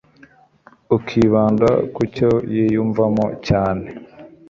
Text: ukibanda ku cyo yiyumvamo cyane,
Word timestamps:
ukibanda 0.97 1.69
ku 1.93 2.01
cyo 2.13 2.29
yiyumvamo 2.53 3.25
cyane, 3.47 3.85